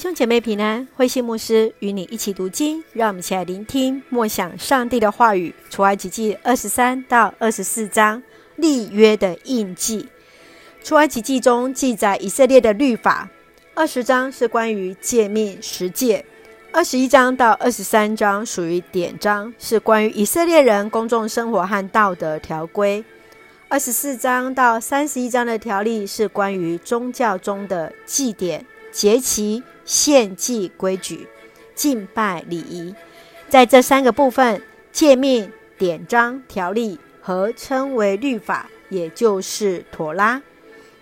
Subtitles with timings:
[0.00, 5.54] 兄姐妹平安，慧馨牧师与你一起读经，让我们一起来聆听默想上帝的话语。
[5.68, 8.22] 出埃及记二十三到二十四章
[8.56, 10.08] 立约的印记。
[10.82, 13.28] 出埃及记中记载以色列的律法，
[13.74, 16.24] 二十章是关于诫命十诫，
[16.72, 23.04] 二十一章到二十三章属于典章，是关于以色列人公众生活和道德条规。
[23.68, 31.26] 二十四章到三十一章的条例是关于宗教中的祭典、节期、献祭规矩、
[31.74, 32.94] 敬拜礼仪。
[33.48, 40.40] 在这三个部分，诫命、典章、条例合称为律法，也就是妥拉。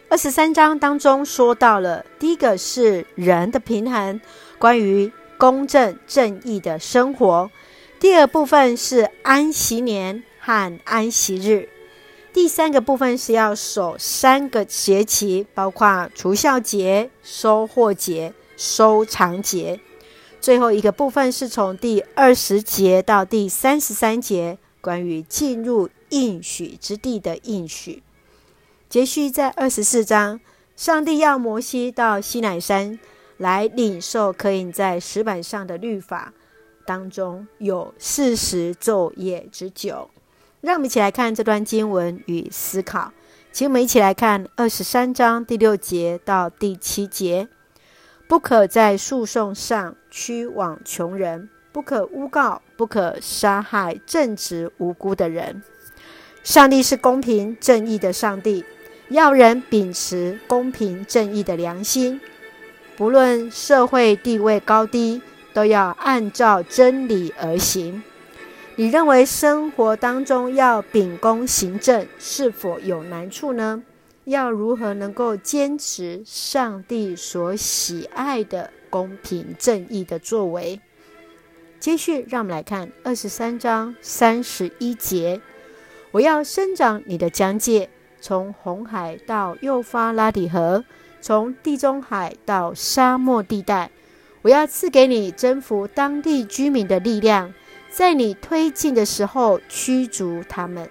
[0.08, 4.18] 二十三章当中说到了第一个是人的平衡，
[4.58, 7.50] 关于公正正义的生活；
[8.00, 11.68] 第二部分是安息年和安息日。
[12.32, 19.80] 第三个部分是要守三个节期，包括除酵节、收获节、收藏节。
[20.38, 28.02] 最后一个部分是从第二十节到第三十三节，关于进入应许之地的应许。
[28.88, 30.40] 接续在二十四章，
[30.76, 32.98] 上帝要摩西到西乃山
[33.36, 36.32] 来领受刻印在石板上的律法，
[36.86, 40.10] 当中有四十昼夜之久。
[40.60, 43.12] 让我们一起来看这段经文与思考，
[43.52, 47.48] 请我们一起来看二十三章第六节到第七节：
[48.28, 55.62] 不可在诉讼上屈枉穷人，不可诬告，不可杀害正直无辜的人。
[56.44, 58.66] 上帝是公平正义的上帝，
[59.08, 62.20] 要人秉持公平正义的良心，
[62.98, 65.22] 不论社会地位高低，
[65.54, 68.02] 都要按照真理而行。
[68.76, 73.82] 你认为生活当中要秉公行正是否有难处呢？
[74.28, 80.80] 要如何能够坚持上帝所喜爱的公平正义的作为？
[81.80, 85.40] 接续，让我们来看二十三章三十一节：
[86.10, 87.88] 我要伸长你的疆界，
[88.20, 90.84] 从红海到幼发拉底河，
[91.22, 93.90] 从地中海到沙漠地带。
[94.42, 97.54] 我要赐给你征服当地居民的力量。
[97.88, 100.90] 在你推进的时候，驱逐他们。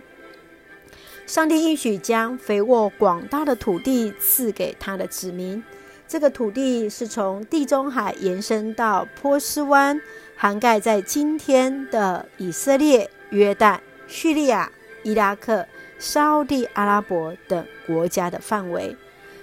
[1.27, 5.61] 上帝应许将肥沃广大的土地赐给他的子民。
[6.07, 10.01] 这个土地是从地中海延伸到波斯湾，
[10.37, 13.77] 涵盖在今天的以色列、约旦、
[14.07, 14.71] 叙利亚、
[15.03, 15.67] 伊拉克、
[15.99, 18.95] 沙地阿拉伯等国家的范围。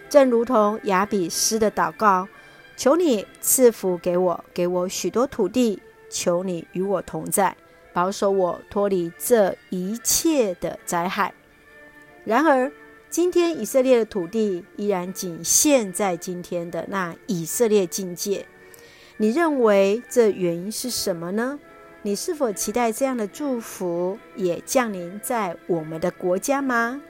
[0.08, 2.26] 正如同亚比斯的祷告
[2.78, 7.56] ：“求你赐福给我，给我许多土地。”求你与我同在，
[7.92, 11.34] 保守我脱离这一切的灾害。
[12.24, 12.72] 然而，
[13.10, 18.46] 今天以色列的土地依然仅限在今天的那以色列境界。
[19.18, 21.60] 你认为这原因是什么呢？
[22.02, 27.00] 你是否期待这样的祝福也降临在我们的国家吗？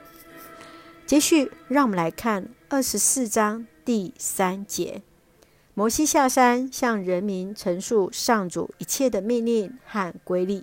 [1.07, 5.03] 接续，让我们来看二十四章第三节。
[5.75, 10.63] 摩西下山，向人民陈述上主一切的命令和规律。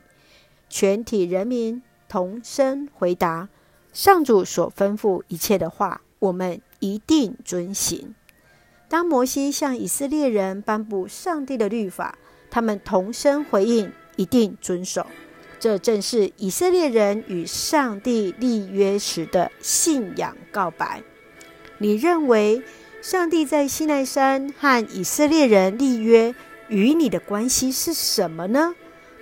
[0.70, 3.50] 全体人民同声回答
[3.94, 8.16] ：“上主所吩咐一切的话，我们一定遵行。”
[8.90, 12.18] 当摩西向以色列人颁布上帝的律法，
[12.50, 15.08] 他们同声回应：“一定遵守。”
[15.60, 21.04] 这正是以色列人与上帝立约时的信仰告白。
[21.78, 22.62] 你认为？
[23.02, 26.36] 上帝在西奈山和以色列人立约，
[26.68, 28.76] 与你的关系是什么呢？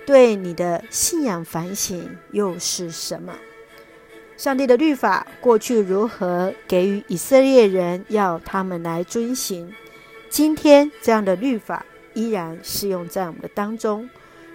[0.04, 3.32] 对你的信仰反省又是什么？
[4.40, 9.70] 上帝的律法过去如何给予以色列人，要他们来遵行？
[10.30, 11.84] 今天这样的律法
[12.14, 14.08] 依然适用在我们的当中。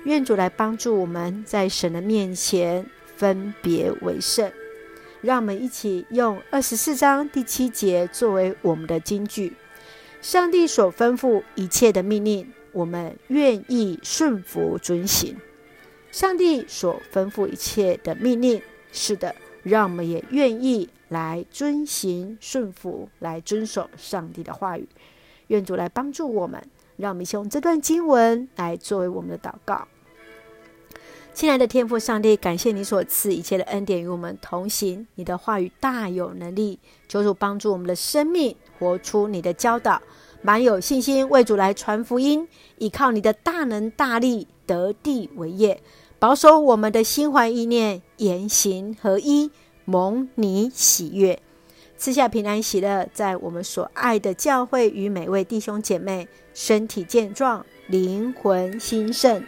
[0.06, 2.84] 愿主来帮助我们在神的面前
[3.16, 4.52] 分别为圣。
[5.22, 9.54] 让我们一起用二十四章第七节作为我们的金句：
[10.20, 15.38] 上帝所吩咐一切的命令，我们愿意顺服遵行。
[16.12, 18.60] 上帝所吩咐一切的命令，
[18.92, 24.88] 是的，让我们也愿意来遵行、顺服，来遵守上帝的话语。
[25.48, 26.64] 愿主来帮助我们，
[26.98, 29.88] 让我们用这段经文来作为我们的祷告。
[31.34, 35.06] 亲爱的天父上帝，感谢你所赐一切的恩典与我们同行。
[35.16, 36.80] 你的话语大有能力，
[37.10, 40.02] 求主帮助我们的生命活出你的教导，
[40.42, 42.48] 满有信心为主来传福音，
[42.78, 45.82] 依靠你的大能大力得地为业，
[46.20, 49.52] 保守我们的心怀意念言行合一，
[49.86, 51.40] 蒙你喜悦。
[51.98, 59.44] 赐下平安喜乐，在我们所爱的教会与每位弟兄姐妹身体健壮，灵魂兴盛，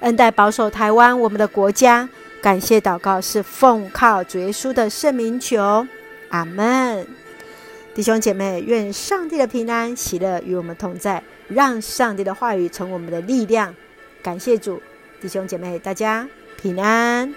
[0.00, 2.08] 恩待保守台湾我们的国家。
[2.40, 5.86] 感谢祷告是奉靠主耶稣的圣名求，
[6.30, 7.06] 阿门。
[7.94, 13.74] 弟兄姐妹，愿上帝的平安喜乐与我们同在，让上帝的话语成我们的力量。
[14.22, 14.80] 感谢主，
[15.20, 16.26] 弟兄姐妹，大家
[16.56, 17.34] 平安。